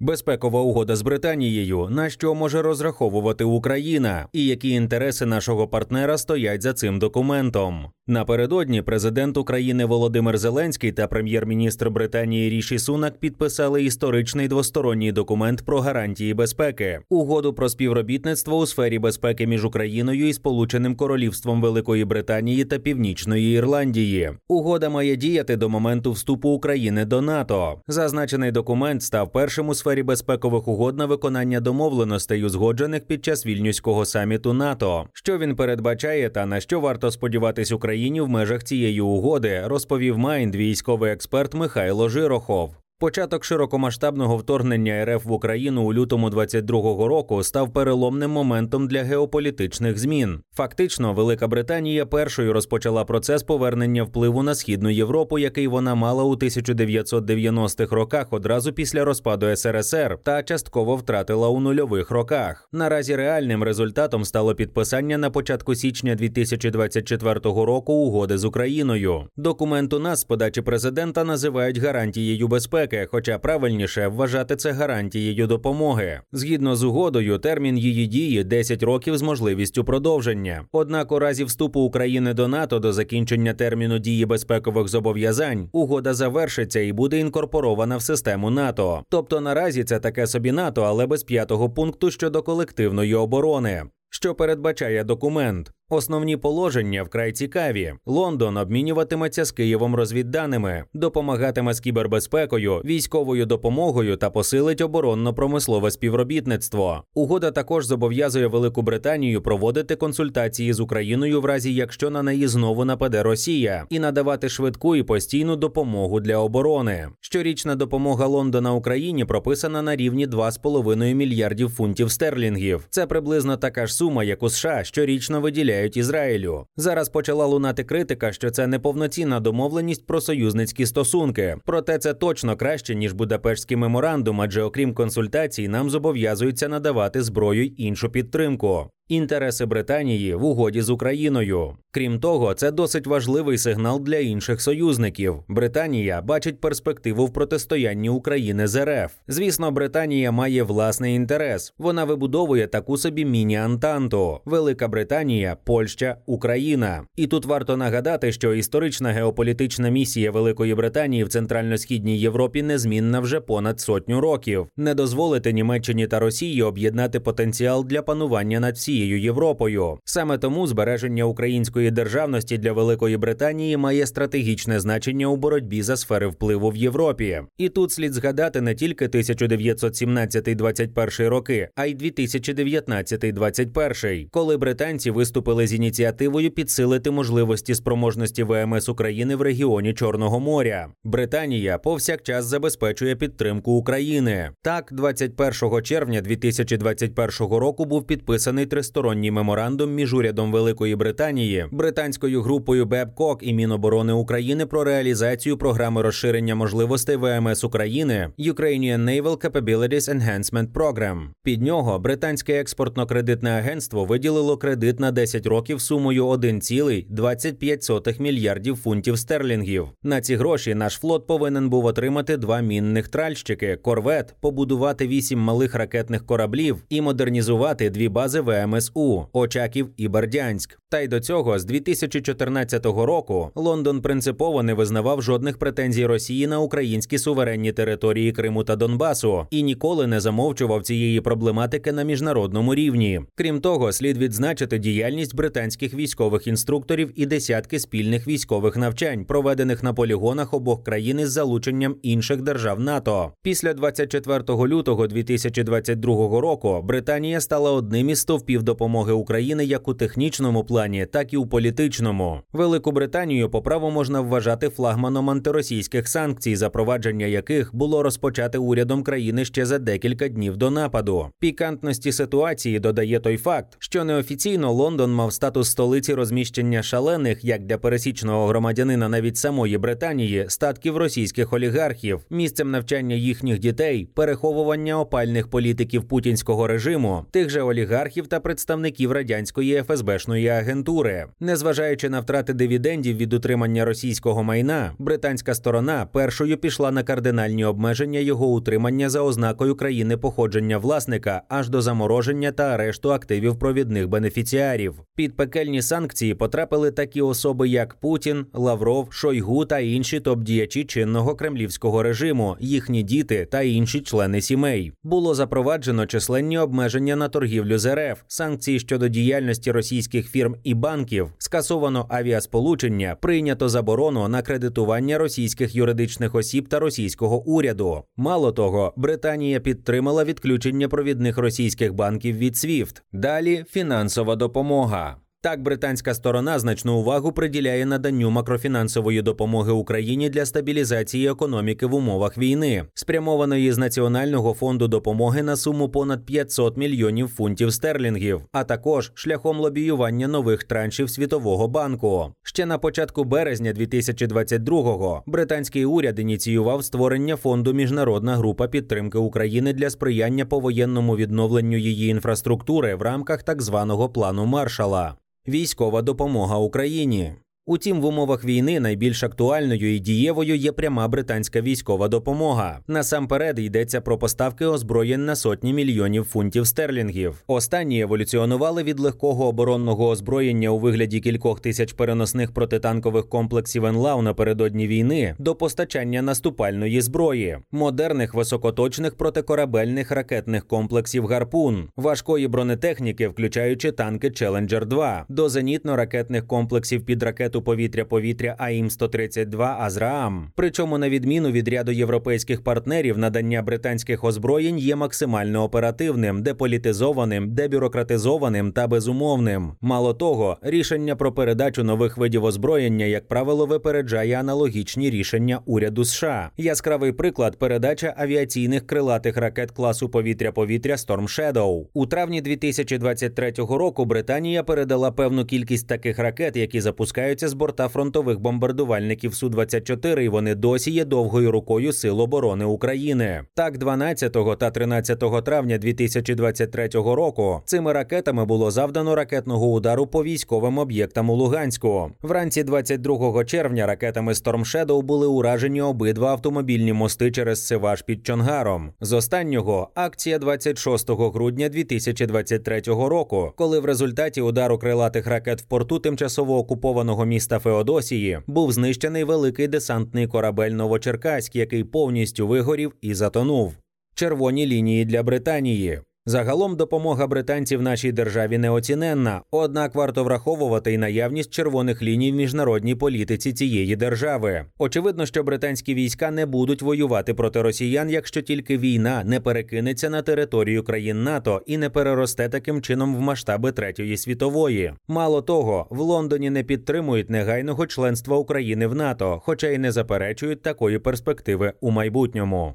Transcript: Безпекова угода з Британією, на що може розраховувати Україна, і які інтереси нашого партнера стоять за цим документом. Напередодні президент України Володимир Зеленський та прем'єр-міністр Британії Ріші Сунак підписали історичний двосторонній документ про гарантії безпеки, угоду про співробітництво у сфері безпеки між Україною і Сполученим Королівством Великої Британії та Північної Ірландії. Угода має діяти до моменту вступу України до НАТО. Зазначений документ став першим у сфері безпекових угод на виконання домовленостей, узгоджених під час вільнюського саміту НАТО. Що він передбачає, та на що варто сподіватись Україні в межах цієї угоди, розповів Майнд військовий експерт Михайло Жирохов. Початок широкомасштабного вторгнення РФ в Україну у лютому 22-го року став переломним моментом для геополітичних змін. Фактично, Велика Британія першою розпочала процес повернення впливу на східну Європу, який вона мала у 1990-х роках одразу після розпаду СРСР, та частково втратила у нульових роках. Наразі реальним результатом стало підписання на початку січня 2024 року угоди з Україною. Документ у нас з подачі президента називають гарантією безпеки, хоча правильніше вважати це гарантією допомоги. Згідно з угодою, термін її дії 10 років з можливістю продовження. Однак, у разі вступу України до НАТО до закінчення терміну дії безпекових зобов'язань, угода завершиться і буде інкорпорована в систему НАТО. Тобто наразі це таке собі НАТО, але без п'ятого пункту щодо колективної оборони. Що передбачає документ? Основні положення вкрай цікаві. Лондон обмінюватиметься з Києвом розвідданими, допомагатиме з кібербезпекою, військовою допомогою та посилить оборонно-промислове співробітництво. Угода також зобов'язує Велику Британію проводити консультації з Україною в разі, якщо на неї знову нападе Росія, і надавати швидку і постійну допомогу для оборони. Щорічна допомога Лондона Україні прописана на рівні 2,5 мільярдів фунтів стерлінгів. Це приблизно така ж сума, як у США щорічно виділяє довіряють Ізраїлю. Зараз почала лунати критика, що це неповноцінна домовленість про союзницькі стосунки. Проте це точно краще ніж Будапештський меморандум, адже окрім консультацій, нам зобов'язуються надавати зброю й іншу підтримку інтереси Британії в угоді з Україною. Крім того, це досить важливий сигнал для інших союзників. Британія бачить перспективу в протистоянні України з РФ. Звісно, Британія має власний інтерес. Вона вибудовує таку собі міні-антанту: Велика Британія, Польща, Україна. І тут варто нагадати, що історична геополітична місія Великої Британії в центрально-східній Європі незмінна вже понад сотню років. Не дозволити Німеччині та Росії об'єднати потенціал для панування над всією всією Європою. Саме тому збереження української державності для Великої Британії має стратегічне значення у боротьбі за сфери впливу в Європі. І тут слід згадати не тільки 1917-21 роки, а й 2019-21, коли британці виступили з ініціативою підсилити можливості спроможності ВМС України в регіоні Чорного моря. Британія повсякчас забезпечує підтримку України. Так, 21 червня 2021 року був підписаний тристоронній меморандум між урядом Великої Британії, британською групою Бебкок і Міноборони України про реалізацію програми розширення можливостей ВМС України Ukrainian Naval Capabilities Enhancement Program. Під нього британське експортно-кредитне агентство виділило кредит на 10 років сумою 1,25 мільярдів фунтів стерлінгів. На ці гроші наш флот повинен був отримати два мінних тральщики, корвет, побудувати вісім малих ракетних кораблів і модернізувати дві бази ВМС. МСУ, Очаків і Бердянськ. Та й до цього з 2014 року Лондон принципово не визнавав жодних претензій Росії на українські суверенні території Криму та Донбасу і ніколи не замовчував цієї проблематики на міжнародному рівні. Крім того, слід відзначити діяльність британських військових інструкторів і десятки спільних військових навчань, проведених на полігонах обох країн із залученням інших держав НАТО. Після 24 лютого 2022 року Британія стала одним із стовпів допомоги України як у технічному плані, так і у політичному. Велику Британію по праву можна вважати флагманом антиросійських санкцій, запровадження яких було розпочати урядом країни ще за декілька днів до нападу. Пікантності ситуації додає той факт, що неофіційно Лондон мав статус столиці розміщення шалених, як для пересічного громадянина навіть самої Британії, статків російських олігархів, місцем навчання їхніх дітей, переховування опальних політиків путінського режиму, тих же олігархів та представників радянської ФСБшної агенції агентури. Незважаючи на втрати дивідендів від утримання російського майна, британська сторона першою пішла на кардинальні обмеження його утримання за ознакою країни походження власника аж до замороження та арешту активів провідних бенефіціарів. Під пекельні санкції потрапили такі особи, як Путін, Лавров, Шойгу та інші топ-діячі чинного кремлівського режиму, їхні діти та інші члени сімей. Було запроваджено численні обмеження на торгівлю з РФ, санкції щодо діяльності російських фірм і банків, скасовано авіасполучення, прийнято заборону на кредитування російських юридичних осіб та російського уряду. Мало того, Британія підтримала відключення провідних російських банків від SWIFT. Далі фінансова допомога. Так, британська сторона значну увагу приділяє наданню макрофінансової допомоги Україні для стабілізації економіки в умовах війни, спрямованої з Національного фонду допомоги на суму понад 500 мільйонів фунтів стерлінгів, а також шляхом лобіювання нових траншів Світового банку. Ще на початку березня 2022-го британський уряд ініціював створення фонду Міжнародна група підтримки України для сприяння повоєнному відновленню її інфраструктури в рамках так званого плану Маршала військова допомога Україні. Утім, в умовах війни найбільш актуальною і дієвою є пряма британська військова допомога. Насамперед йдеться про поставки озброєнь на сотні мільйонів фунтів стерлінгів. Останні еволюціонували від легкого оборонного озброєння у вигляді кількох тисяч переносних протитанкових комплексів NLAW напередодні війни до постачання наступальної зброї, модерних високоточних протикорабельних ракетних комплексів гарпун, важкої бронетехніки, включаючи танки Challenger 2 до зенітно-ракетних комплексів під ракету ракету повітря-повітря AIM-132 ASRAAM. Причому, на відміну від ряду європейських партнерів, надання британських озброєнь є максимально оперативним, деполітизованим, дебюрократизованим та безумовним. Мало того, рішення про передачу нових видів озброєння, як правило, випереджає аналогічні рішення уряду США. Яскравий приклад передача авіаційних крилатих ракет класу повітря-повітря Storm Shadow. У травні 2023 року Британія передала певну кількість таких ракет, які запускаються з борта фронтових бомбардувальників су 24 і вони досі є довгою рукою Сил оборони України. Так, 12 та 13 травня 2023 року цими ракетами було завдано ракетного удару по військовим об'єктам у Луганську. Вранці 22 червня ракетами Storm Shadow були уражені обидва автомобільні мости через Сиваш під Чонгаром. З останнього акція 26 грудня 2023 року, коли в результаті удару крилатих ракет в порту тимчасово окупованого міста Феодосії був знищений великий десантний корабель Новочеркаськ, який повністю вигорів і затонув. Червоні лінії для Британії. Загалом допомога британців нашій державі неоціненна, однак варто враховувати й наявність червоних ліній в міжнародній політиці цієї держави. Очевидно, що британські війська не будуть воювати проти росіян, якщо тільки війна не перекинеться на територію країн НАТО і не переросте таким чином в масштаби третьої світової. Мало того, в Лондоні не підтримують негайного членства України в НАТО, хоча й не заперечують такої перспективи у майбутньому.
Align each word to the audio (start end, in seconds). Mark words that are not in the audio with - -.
Безпекова 0.00 0.60
угода 0.60 0.96
з 0.96 1.02
Британією, 1.02 1.88
на 1.90 2.10
що 2.10 2.34
може 2.34 2.62
розраховувати 2.62 3.44
Україна, 3.44 4.26
і 4.32 4.46
які 4.46 4.70
інтереси 4.70 5.26
нашого 5.26 5.68
партнера 5.68 6.18
стоять 6.18 6.62
за 6.62 6.72
цим 6.72 6.98
документом. 6.98 7.86
Напередодні 8.06 8.82
президент 8.82 9.36
України 9.36 9.84
Володимир 9.84 10.38
Зеленський 10.38 10.92
та 10.92 11.06
прем'єр-міністр 11.06 11.90
Британії 11.90 12.50
Ріші 12.50 12.78
Сунак 12.78 13.18
підписали 13.18 13.84
історичний 13.84 14.48
двосторонній 14.48 15.12
документ 15.12 15.62
про 15.64 15.80
гарантії 15.80 16.34
безпеки, 16.34 17.00
угоду 17.10 17.54
про 17.54 17.68
співробітництво 17.68 18.58
у 18.58 18.66
сфері 18.66 18.98
безпеки 18.98 19.46
між 19.46 19.64
Україною 19.64 20.28
і 20.28 20.32
Сполученим 20.32 20.96
Королівством 20.96 21.62
Великої 21.62 22.04
Британії 22.04 22.64
та 22.64 22.78
Північної 22.78 23.54
Ірландії. 23.54 24.30
Угода 24.48 24.88
має 24.88 25.16
діяти 25.16 25.56
до 25.56 25.68
моменту 25.68 26.12
вступу 26.12 26.48
України 26.48 27.04
до 27.04 27.20
НАТО. 27.20 27.80
Зазначений 27.88 28.50
документ 28.50 29.02
став 29.02 29.32
першим 29.32 29.68
у 29.68 29.74
сфері 29.74 29.87
безпекових 30.02 30.68
угод 30.68 30.98
на 30.98 31.06
виконання 31.06 31.60
домовленостей, 31.60 32.44
узгоджених 32.44 33.06
під 33.06 33.24
час 33.24 33.46
вільнюського 33.46 34.04
саміту 34.04 34.52
НАТО. 34.52 35.06
Що 35.12 35.38
він 35.38 35.56
передбачає, 35.56 36.30
та 36.30 36.46
на 36.46 36.60
що 36.60 36.80
варто 36.80 37.10
сподіватись 37.10 37.72
Україні 37.72 38.20
в 38.20 38.28
межах 38.28 38.64
цієї 38.64 39.00
угоди, 39.00 39.62
розповів 39.64 40.18
Майнд 40.18 40.54
військовий 40.54 41.12
експерт 41.12 41.54
Михайло 41.54 42.08
Жирохов. 42.08 42.74
Початок 43.00 43.44
широкомасштабного 43.44 44.36
вторгнення 44.36 45.04
РФ 45.04 45.24
в 45.24 45.32
Україну 45.32 45.82
у 45.82 45.94
лютому 45.94 46.30
22-го 46.30 47.08
року 47.08 47.42
став 47.42 47.72
переломним 47.72 48.30
моментом 48.30 48.88
для 48.88 49.02
геополітичних 49.02 49.98
змін. 49.98 50.40
Фактично, 50.54 51.12
Велика 51.12 51.48
Британія 51.48 52.06
першою 52.06 52.52
розпочала 52.52 53.04
процес 53.04 53.42
повернення 53.42 54.02
впливу 54.02 54.42
на 54.42 54.54
східну 54.54 54.90
Європу, 54.90 55.38
який 55.38 55.66
вона 55.66 55.94
мала 55.94 56.24
у 56.24 56.34
1990-х 56.36 57.96
роках 57.96 58.26
одразу 58.30 58.72
після 58.72 59.04
розпаду 59.04 59.56
СРСР, 59.56 60.18
та 60.22 60.42
частково 60.42 60.96
втратила 60.96 61.48
у 61.48 61.60
нульових 61.60 62.10
роках. 62.10 62.68
Наразі 62.72 63.16
реальним 63.16 63.62
результатом 63.62 64.24
стало 64.24 64.54
підписання 64.54 65.18
на 65.18 65.30
початку 65.30 65.74
січня 65.74 66.14
2024 66.14 67.34
року 67.44 67.92
угоди 67.92 68.38
з 68.38 68.44
Україною. 68.44 69.24
Документ 69.36 69.92
у 69.92 69.98
нас 69.98 70.20
з 70.20 70.24
подачі 70.24 70.62
президента 70.62 71.24
називають 71.24 71.78
гарантією 71.78 72.48
безпеки, 72.48 72.87
хоча 73.10 73.38
правильніше 73.38 74.08
вважати 74.08 74.56
це 74.56 74.72
гарантією 74.72 75.46
допомоги. 75.46 76.20
Згідно 76.32 76.76
з 76.76 76.84
угодою, 76.84 77.38
термін 77.38 77.78
її 77.78 78.06
дії 78.06 78.44
10 78.44 78.82
років 78.82 79.18
з 79.18 79.22
можливістю 79.22 79.84
продовження. 79.84 80.64
Однак, 80.72 81.12
у 81.12 81.18
разі 81.18 81.44
вступу 81.44 81.80
України 81.80 82.34
до 82.34 82.48
НАТО 82.48 82.78
до 82.78 82.92
закінчення 82.92 83.54
терміну 83.54 83.98
дії 83.98 84.26
безпекових 84.26 84.88
зобов'язань, 84.88 85.68
угода 85.72 86.14
завершиться 86.14 86.80
і 86.80 86.92
буде 86.92 87.18
інкорпорована 87.18 87.96
в 87.96 88.02
систему 88.02 88.50
НАТО. 88.50 89.02
Тобто 89.08 89.40
наразі 89.40 89.84
це 89.84 89.98
таке 89.98 90.26
собі 90.26 90.52
НАТО, 90.52 90.82
але 90.82 91.06
без 91.06 91.24
п'ятого 91.24 91.70
пункту 91.70 92.10
щодо 92.10 92.42
колективної 92.42 93.14
оборони. 93.14 93.82
Що 94.10 94.34
передбачає 94.34 95.04
документ? 95.04 95.72
Основні 95.90 96.36
положення 96.36 97.02
вкрай 97.02 97.32
цікаві. 97.32 97.94
Лондон 98.06 98.56
обмінюватиметься 98.56 99.44
з 99.44 99.52
Києвом 99.52 99.94
розвідданими, 99.94 100.84
допомагатиме 100.94 101.74
з 101.74 101.80
кібербезпекою, 101.80 102.82
військовою 102.84 103.46
допомогою 103.46 104.16
та 104.16 104.30
посилить 104.30 104.80
оборонно-промислове 104.80 105.90
співробітництво. 105.90 107.02
Угода 107.14 107.50
також 107.50 107.86
зобов'язує 107.86 108.46
Велику 108.46 108.82
Британію 108.82 109.42
проводити 109.42 109.96
консультації 109.96 110.72
з 110.72 110.80
Україною 110.80 111.40
в 111.40 111.44
разі, 111.44 111.74
якщо 111.74 112.10
на 112.10 112.22
неї 112.22 112.46
знову 112.48 112.84
нападе 112.84 113.22
Росія, 113.22 113.84
і 113.90 113.98
надавати 113.98 114.48
швидку 114.48 114.96
і 114.96 115.02
постійну 115.02 115.56
допомогу 115.56 116.20
для 116.20 116.36
оборони. 116.36 117.08
Щорічна 117.20 117.74
допомога 117.74 118.26
Лондона 118.26 118.72
Україні 118.72 119.24
прописана 119.24 119.82
на 119.82 119.96
рівні 119.96 120.26
2,5 120.26 121.14
мільярдів 121.14 121.70
фунтів 121.70 122.10
стерлінгів. 122.10 122.86
Це 122.90 123.06
приблизно 123.06 123.56
така 123.56 123.86
ж 123.86 123.94
сума, 123.94 124.24
як 124.24 124.42
у 124.42 124.48
США 124.48 124.84
щорічно 124.84 125.40
виділяє 125.40 125.77
довіряють 125.78 125.96
Ізраїлю. 125.96 126.66
Зараз 126.76 127.08
почала 127.08 127.46
лунати 127.46 127.84
критика, 127.84 128.32
що 128.32 128.50
це 128.50 128.66
неповноцінна 128.66 129.40
домовленість 129.40 130.06
про 130.06 130.20
союзницькі 130.20 130.86
стосунки. 130.86 131.56
Проте 131.64 131.98
це 131.98 132.14
точно 132.14 132.56
краще 132.56 132.94
ніж 132.94 133.12
Будапештський 133.12 133.76
меморандум, 133.76 134.40
адже 134.40 134.62
окрім 134.62 134.94
консультацій, 134.94 135.68
нам 135.68 135.90
зобов'язуються 135.90 136.68
надавати 136.68 137.22
зброю 137.22 137.64
й 137.64 137.74
іншу 137.76 138.10
підтримку 138.10 138.90
інтереси 139.08 139.66
Британії 139.66 140.34
в 140.34 140.44
угоді 140.44 140.82
з 140.82 140.90
Україною. 140.90 141.76
Крім 141.90 142.20
того, 142.20 142.54
це 142.54 142.70
досить 142.70 143.06
важливий 143.06 143.58
сигнал 143.58 144.00
для 144.00 144.16
інших 144.16 144.60
союзників. 144.60 145.34
Британія 145.48 146.22
бачить 146.22 146.60
перспективу 146.60 147.26
в 147.26 147.32
протистоянні 147.32 148.08
України 148.08 148.66
з 148.66 148.84
РФ. 148.84 149.12
Звісно, 149.28 149.70
Британія 149.70 150.32
має 150.32 150.62
власний 150.62 151.14
інтерес. 151.14 151.74
Вона 151.78 152.04
вибудовує 152.04 152.66
таку 152.66 152.96
собі 152.96 153.24
міні-антанту: 153.24 154.40
Велика 154.44 154.88
Британія, 154.88 155.56
Польща, 155.64 156.16
Україна. 156.26 157.02
І 157.16 157.26
тут 157.26 157.46
варто 157.46 157.76
нагадати, 157.76 158.32
що 158.32 158.54
історична 158.54 159.12
геополітична 159.12 159.88
місія 159.88 160.30
Великої 160.30 160.74
Британії 160.74 161.24
в 161.24 161.28
центрально-східній 161.28 162.18
Європі 162.18 162.62
незмінна 162.62 163.20
вже 163.20 163.40
понад 163.40 163.80
сотню 163.80 164.20
років. 164.20 164.66
Не 164.76 164.94
дозволити 164.94 165.52
Німеччині 165.52 166.06
та 166.06 166.18
Росії 166.18 166.62
об'єднати 166.62 167.20
потенціал 167.20 167.84
для 167.84 168.02
панування 168.02 168.60
над 168.60 168.74
всією 168.74 168.97
всією 168.98 169.20
Європою. 169.20 169.98
Саме 170.04 170.38
тому 170.38 170.66
збереження 170.66 171.24
української 171.24 171.90
державності 171.90 172.58
для 172.58 172.72
Великої 172.72 173.16
Британії 173.16 173.76
має 173.76 174.06
стратегічне 174.06 174.80
значення 174.80 175.26
у 175.26 175.36
боротьбі 175.36 175.82
за 175.82 175.96
сфери 175.96 176.26
впливу 176.26 176.70
в 176.70 176.76
Європі. 176.76 177.40
І 177.58 177.68
тут 177.68 177.92
слід 177.92 178.12
згадати 178.12 178.60
не 178.60 178.74
тільки 178.74 179.06
1917-21 179.06 181.28
роки, 181.28 181.68
а 181.74 181.86
й 181.86 181.94
2019-21, 181.94 184.26
коли 184.30 184.56
британці 184.56 185.10
виступили 185.10 185.66
з 185.66 185.74
ініціативою 185.74 186.50
підсилити 186.50 187.10
можливості 187.10 187.74
спроможності 187.74 188.42
ВМС 188.42 188.88
України 188.88 189.36
в 189.36 189.42
регіоні 189.42 189.94
Чорного 189.94 190.40
моря. 190.40 190.88
Британія 191.04 191.78
повсякчас 191.78 192.44
забезпечує 192.44 193.16
підтримку 193.16 193.72
України. 193.72 194.50
Так, 194.62 194.92
21 194.92 195.82
червня 195.82 196.20
2021 196.20 197.30
року 197.38 197.84
був 197.84 198.06
підписаний 198.06 198.66
тристоронній 198.88 199.30
меморандум 199.30 199.94
між 199.94 200.14
урядом 200.14 200.52
Великої 200.52 200.96
Британії, 200.96 201.66
британською 201.70 202.42
групою 202.42 202.86
Бебкок 202.86 203.38
і 203.42 203.54
Міноборони 203.54 204.12
України 204.12 204.66
про 204.66 204.84
реалізацію 204.84 205.56
програми 205.56 206.02
розширення 206.02 206.54
можливостей 206.54 207.16
ВМС 207.16 207.64
України 207.64 208.28
Ukrainian 208.38 209.04
Naval 209.04 209.50
Capabilities 209.50 210.14
Enhancement 210.14 210.72
Program. 210.72 211.26
Під 211.42 211.62
нього 211.62 211.98
британське 211.98 212.62
експортно-кредитне 212.62 213.48
агентство 213.48 214.04
виділило 214.04 214.56
кредит 214.56 215.00
на 215.00 215.10
10 215.10 215.46
років 215.46 215.80
сумою 215.80 216.26
1,25 216.26 218.22
мільярдів 218.22 218.76
фунтів 218.76 219.18
стерлінгів. 219.18 219.88
На 220.02 220.20
ці 220.20 220.36
гроші 220.36 220.74
наш 220.74 220.94
флот 220.94 221.26
повинен 221.26 221.68
був 221.68 221.84
отримати 221.84 222.36
два 222.36 222.60
мінних 222.60 223.08
тральщики, 223.08 223.76
корвет, 223.76 224.34
побудувати 224.40 225.06
вісім 225.08 225.38
малих 225.38 225.74
ракетних 225.74 226.26
кораблів 226.26 226.84
і 226.88 227.00
модернізувати 227.00 227.90
дві 227.90 228.08
бази 228.08 228.40
ВМС. 228.40 228.77
МСУ, 228.78 229.26
Очаків 229.32 229.90
і 229.96 230.08
Бердянськ. 230.08 230.78
Та 230.90 231.00
й 231.00 231.08
до 231.08 231.20
цього 231.20 231.58
з 231.58 231.64
2014 231.64 232.86
року 232.86 233.50
Лондон 233.54 234.00
принципово 234.00 234.62
не 234.62 234.74
визнавав 234.74 235.22
жодних 235.22 235.58
претензій 235.58 236.06
Росії 236.06 236.46
на 236.46 236.60
українські 236.60 237.18
суверенні 237.18 237.72
території 237.72 238.32
Криму 238.32 238.64
та 238.64 238.76
Донбасу 238.76 239.46
і 239.50 239.62
ніколи 239.62 240.06
не 240.06 240.20
замовчував 240.20 240.82
цієї 240.82 241.20
проблематики 241.20 241.92
на 241.92 242.02
міжнародному 242.02 242.74
рівні. 242.74 243.20
Крім 243.34 243.60
того, 243.60 243.92
слід 243.92 244.18
відзначити 244.18 244.78
діяльність 244.78 245.36
британських 245.36 245.94
військових 245.94 246.46
інструкторів 246.46 247.12
і 247.14 247.26
десятки 247.26 247.78
спільних 247.78 248.26
військових 248.26 248.76
навчань, 248.76 249.24
проведених 249.24 249.82
на 249.82 249.92
полігонах 249.92 250.54
обох 250.54 250.84
країн 250.84 251.20
із 251.20 251.30
залученням 251.30 251.96
інших 252.02 252.42
держав 252.42 252.80
НАТО. 252.80 253.32
Після 253.42 253.74
24 253.74 254.42
лютого 254.48 255.06
2022 255.06 256.40
року 256.40 256.82
Британія 256.84 257.40
стала 257.40 257.72
одним 257.72 258.10
із 258.10 258.18
стовпів 258.18 258.62
допомоги 258.62 259.12
України 259.12 259.64
як 259.64 259.88
у 259.88 259.94
технічному 259.94 260.64
плані, 260.64 260.77
так 261.06 261.32
і 261.32 261.36
у 261.36 261.46
політичному. 261.46 262.40
Велику 262.52 262.92
Британію 262.92 263.50
по 263.50 263.62
праву 263.62 263.90
можна 263.90 264.20
вважати 264.20 264.68
флагманом 264.68 265.30
антиросійських 265.30 266.08
санкцій, 266.08 266.56
запровадження 266.56 267.26
яких 267.26 267.74
було 267.74 268.02
розпочати 268.02 268.58
урядом 268.58 269.02
країни 269.02 269.44
ще 269.44 269.66
за 269.66 269.78
декілька 269.78 270.28
днів 270.28 270.56
до 270.56 270.70
нападу. 270.70 271.26
Пікантності 271.38 272.12
ситуації 272.12 272.80
додає 272.80 273.20
той 273.20 273.36
факт, 273.36 273.76
що 273.78 274.04
неофіційно 274.04 274.72
Лондон 274.72 275.12
мав 275.12 275.32
статус 275.32 275.70
столиці 275.70 276.14
розміщення 276.14 276.82
шалених, 276.82 277.44
як 277.44 277.64
для 277.64 277.78
пересічного 277.78 278.46
громадянина 278.46 279.08
навіть 279.08 279.36
самої 279.36 279.78
Британії, 279.78 280.44
статків 280.48 280.96
російських 280.96 281.52
олігархів, 281.52 282.20
місцем 282.30 282.70
навчання 282.70 283.16
їхніх 283.16 283.58
дітей, 283.58 284.08
переховування 284.14 285.00
опальних 285.00 285.48
політиків 285.48 286.08
путінського 286.08 286.66
режиму, 286.66 287.24
тих 287.30 287.50
же 287.50 287.62
олігархів 287.62 288.26
та 288.26 288.40
представників 288.40 289.12
радянської 289.12 289.82
ФСБшної 289.82 290.48
агенції 290.48 290.67
агентури. 290.68 291.26
Незважаючи 291.40 292.08
на 292.08 292.20
втрати 292.20 292.52
дивідендів 292.54 293.16
від 293.16 293.32
утримання 293.32 293.84
російського 293.84 294.42
майна, 294.42 294.92
британська 294.98 295.54
сторона 295.54 296.06
першою 296.12 296.56
пішла 296.56 296.90
на 296.90 297.02
кардинальні 297.02 297.64
обмеження 297.64 298.18
його 298.18 298.46
утримання 298.46 299.10
за 299.10 299.22
ознакою 299.22 299.74
країни 299.74 300.16
походження 300.16 300.78
власника 300.78 301.42
аж 301.48 301.68
до 301.68 301.82
замороження 301.82 302.52
та 302.52 302.62
арешту 302.62 303.12
активів 303.12 303.58
провідних 303.58 304.08
бенефіціарів. 304.08 304.94
Під 305.16 305.36
пекельні 305.36 305.82
санкції 305.82 306.34
потрапили 306.34 306.90
такі 306.90 307.20
особи, 307.20 307.68
як 307.68 307.94
Путін, 307.94 308.46
Лавров, 308.52 309.06
Шойгу 309.10 309.64
та 309.64 309.78
інші 309.78 310.20
топ-діячі 310.20 310.84
чинного 310.84 311.34
кремлівського 311.34 312.02
режиму, 312.02 312.56
їхні 312.60 313.02
діти 313.02 313.48
та 313.50 313.62
інші 313.62 314.00
члени 314.00 314.40
сімей. 314.40 314.92
Було 315.02 315.34
запроваджено 315.34 316.06
численні 316.06 316.58
обмеження 316.58 317.16
на 317.16 317.28
торгівлю 317.28 317.78
з 317.78 317.94
РФ, 317.94 318.20
санкції 318.26 318.80
щодо 318.80 319.08
діяльності 319.08 319.72
російських 319.72 320.30
фірм 320.30 320.57
і 320.64 320.74
банків, 320.74 321.32
скасовано 321.38 322.06
авіасполучення, 322.08 323.16
прийнято 323.20 323.68
заборону 323.68 324.28
на 324.28 324.42
кредитування 324.42 325.18
російських 325.18 325.74
юридичних 325.74 326.34
осіб 326.34 326.68
та 326.68 326.78
російського 326.78 327.42
уряду. 327.44 328.02
Мало 328.16 328.52
того, 328.52 328.92
Британія 328.96 329.60
підтримала 329.60 330.24
відключення 330.24 330.88
провідних 330.88 331.38
російських 331.38 331.94
банків 331.94 332.36
від 332.36 332.54
SWIFT. 332.54 333.02
Далі 333.12 333.64
фінансова 333.68 334.36
допомога. 334.36 335.16
Так, 335.40 335.62
британська 335.62 336.14
сторона 336.14 336.58
значну 336.58 336.96
увагу 336.96 337.32
приділяє 337.32 337.86
наданню 337.86 338.30
макрофінансової 338.30 339.22
допомоги 339.22 339.72
Україні 339.72 340.28
для 340.28 340.46
стабілізації 340.46 341.30
економіки 341.30 341.86
в 341.86 341.94
умовах 341.94 342.38
війни, 342.38 342.84
спрямованої 342.94 343.72
з 343.72 343.78
Національного 343.78 344.54
фонду 344.54 344.88
допомоги 344.88 345.42
на 345.42 345.56
суму 345.56 345.88
понад 345.88 346.26
500 346.26 346.76
мільйонів 346.76 347.28
фунтів 347.28 347.72
стерлінгів, 347.72 348.40
а 348.52 348.64
також 348.64 349.12
шляхом 349.14 349.60
лобіювання 349.60 350.28
нових 350.28 350.64
траншів 350.64 351.10
Світового 351.10 351.68
банку. 351.68 352.32
Ще 352.42 352.66
на 352.66 352.78
початку 352.78 353.24
березня 353.24 353.72
2022-го 353.72 355.22
британський 355.26 355.84
уряд 355.84 356.18
ініціював 356.18 356.84
створення 356.84 357.36
фонду 357.36 357.72
Міжнародна 357.72 358.36
група 358.36 358.68
підтримки 358.68 359.18
України 359.18 359.72
для 359.72 359.90
сприяння 359.90 360.46
повоєнному 360.46 361.16
відновленню 361.16 361.76
її 361.76 362.10
інфраструктури 362.10 362.94
в 362.94 363.02
рамках 363.02 363.42
так 363.42 363.62
званого 363.62 364.08
плану 364.08 364.46
Маршала 364.46 365.14
військова 365.48 366.02
допомога 366.02 366.56
Україні. 366.58 367.34
Утім, 367.70 368.00
в 368.00 368.04
умовах 368.04 368.44
війни 368.44 368.80
найбільш 368.80 369.22
актуальною 369.22 369.94
і 369.94 369.98
дієвою 369.98 370.56
є 370.56 370.72
пряма 370.72 371.08
британська 371.08 371.60
військова 371.60 372.08
допомога. 372.08 372.80
Насамперед 372.86 373.58
йдеться 373.58 374.00
про 374.00 374.18
поставки 374.18 374.66
озброєнь 374.66 375.24
на 375.24 375.36
сотні 375.36 375.72
мільйонів 375.72 376.24
фунтів 376.24 376.66
стерлінгів. 376.66 377.42
Останні 377.46 378.00
еволюціонували 378.00 378.82
від 378.82 379.00
легкого 379.00 379.48
оборонного 379.48 380.08
озброєння 380.08 380.70
у 380.70 380.78
вигляді 380.78 381.20
кількох 381.20 381.60
тисяч 381.60 381.92
переносних 381.92 382.52
протитанкових 382.52 383.28
комплексів 383.28 383.84
NLAW 383.84 384.22
напередодні 384.22 384.86
війни 384.86 385.34
до 385.38 385.54
постачання 385.54 386.22
наступальної 386.22 387.00
зброї, 387.00 387.58
модерних 387.72 388.34
високоточних 388.34 389.16
протикорабельних 389.16 390.10
ракетних 390.10 390.66
комплексів 390.66 391.26
гарпун, 391.26 391.88
важкої 391.96 392.48
бронетехніки, 392.48 393.28
включаючи 393.28 393.92
танки 393.92 394.30
Challenger 394.30 394.86
2 394.86 395.24
до 395.28 395.46
зенітно-ракетних 395.46 396.46
комплексів 396.46 397.04
під 397.04 397.22
ракету 397.22 397.57
ракету 397.58 397.62
повітря-повітря 397.62 398.56
AIM-132 398.58 399.76
ASRAAM. 399.80 400.50
Причому, 400.54 400.98
на 400.98 401.08
відміну 401.08 401.50
від 401.50 401.68
ряду 401.68 401.92
європейських 401.92 402.62
партнерів, 402.62 403.18
надання 403.18 403.62
британських 403.62 404.24
озброєнь 404.24 404.78
є 404.78 404.96
максимально 404.96 405.64
оперативним, 405.64 406.42
деполітизованим, 406.42 407.54
дебюрократизованим 407.54 408.72
та 408.72 408.86
безумовним. 408.86 409.72
Мало 409.80 410.14
того, 410.14 410.58
рішення 410.62 411.16
про 411.16 411.32
передачу 411.32 411.84
нових 411.84 412.18
видів 412.18 412.44
озброєння, 412.44 413.04
як 413.04 413.28
правило, 413.28 413.66
випереджає 413.66 414.40
аналогічні 414.40 415.10
рішення 415.10 415.60
уряду 415.66 416.04
США. 416.04 416.50
Яскравий 416.56 417.12
приклад 417.12 417.58
передача 417.58 418.14
авіаційних 418.18 418.86
крилатих 418.86 419.36
ракет 419.36 419.70
класу 419.70 420.08
повітря-повітря 420.08 420.96
Storm 420.96 421.26
Shadow. 421.28 421.86
У 421.94 422.06
травні 422.06 422.40
2023 422.40 423.52
року 423.56 424.04
Британія 424.04 424.62
передала 424.62 425.10
певну 425.10 425.44
кількість 425.44 425.88
таких 425.88 426.18
ракет, 426.18 426.56
які 426.56 426.80
запускаються 426.80 427.47
з 427.48 427.54
борта 427.54 427.88
фронтових 427.88 428.40
бомбардувальників 428.40 429.34
су 429.34 429.48
24 429.48 430.24
і 430.24 430.28
вони 430.28 430.54
досі 430.54 430.90
є 430.90 431.04
довгою 431.04 431.50
рукою 431.50 431.92
Сил 431.92 432.20
оборони 432.20 432.64
України. 432.64 433.42
Так, 433.54 433.78
12 433.78 434.36
та 434.58 434.70
13 434.70 435.44
травня 435.44 435.78
2023 435.78 436.88
року 436.88 437.62
цими 437.64 437.92
ракетами 437.92 438.44
було 438.44 438.70
завдано 438.70 439.14
ракетного 439.14 439.72
удару 439.72 440.06
по 440.06 440.24
військовим 440.24 440.78
об'єктам 440.78 441.30
у 441.30 441.34
Луганську. 441.34 442.10
Вранці 442.22 442.64
22 442.64 443.44
червня 443.44 443.86
ракетами 443.86 444.32
Storm 444.32 444.60
Shadow 444.60 445.02
були 445.02 445.26
уражені 445.26 445.82
обидва 445.82 446.30
автомобільні 446.30 446.92
мости 446.92 447.30
через 447.30 447.66
Сиваш 447.66 448.02
під 448.02 448.26
Чонгаром. 448.26 448.92
З 449.00 449.12
останнього 449.12 449.90
акція 449.94 450.38
26 450.38 451.10
грудня 451.10 451.68
2023 451.68 452.80
року, 452.86 453.52
коли 453.56 453.80
в 453.80 453.84
результаті 453.84 454.40
удару 454.40 454.78
крилатих 454.78 455.26
ракет 455.26 455.60
в 455.60 455.64
порту 455.64 455.98
тимчасово 455.98 456.58
окупованого 456.58 457.26
міста 457.28 457.58
Феодосії 457.58 458.38
був 458.46 458.72
знищений 458.72 459.24
великий 459.24 459.68
десантний 459.68 460.26
корабель 460.26 460.70
Новочеркаськ, 460.70 461.56
який 461.56 461.84
повністю 461.84 462.48
вигорів 462.48 462.94
і 463.00 463.14
затонув. 463.14 463.76
Червоні 464.14 464.66
лінії 464.66 465.04
для 465.04 465.22
Британії. 465.22 466.00
Загалом 466.28 466.76
допомога 466.76 467.26
британців 467.26 467.82
нашій 467.82 468.12
державі 468.12 468.58
неоціненна, 468.58 469.42
однак 469.50 469.94
варто 469.94 470.24
враховувати 470.24 470.92
й 470.92 470.98
наявність 470.98 471.50
червоних 471.50 472.02
ліній 472.02 472.32
в 472.32 472.34
міжнародній 472.34 472.94
політиці 472.94 473.52
цієї 473.52 473.96
держави. 473.96 474.64
Очевидно, 474.78 475.26
що 475.26 475.42
британські 475.42 475.94
війська 475.94 476.30
не 476.30 476.46
будуть 476.46 476.82
воювати 476.82 477.34
проти 477.34 477.62
росіян, 477.62 478.10
якщо 478.10 478.42
тільки 478.42 478.78
війна 478.78 479.22
не 479.24 479.40
перекинеться 479.40 480.10
на 480.10 480.22
територію 480.22 480.82
країн 480.82 481.22
НАТО 481.22 481.62
і 481.66 481.78
не 481.78 481.90
переросте 481.90 482.48
таким 482.48 482.82
чином 482.82 483.16
в 483.16 483.20
масштаби 483.20 483.72
третьої 483.72 484.16
світової. 484.16 484.92
Мало 485.08 485.42
того, 485.42 485.86
в 485.90 486.00
Лондоні 486.00 486.50
не 486.50 486.62
підтримують 486.62 487.30
негайного 487.30 487.86
членства 487.86 488.36
України 488.36 488.86
в 488.86 488.94
НАТО, 488.94 489.40
хоча 489.44 489.68
й 489.68 489.78
не 489.78 489.92
заперечують 489.92 490.62
такої 490.62 490.98
перспективи 490.98 491.72
у 491.80 491.90
майбутньому. 491.90 492.74